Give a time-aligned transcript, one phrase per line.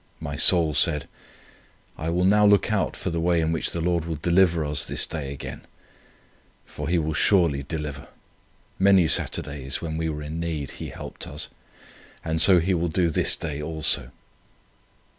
[0.19, 1.07] My soul said:
[1.95, 4.83] 'I will now look out for the way in which the Lord will deliver us
[4.83, 5.61] this day again;
[6.65, 8.07] for He will surely deliver.
[8.79, 11.49] Many Saturdays, when we were in need, He helped us,
[12.25, 14.09] and so He will do this day also.'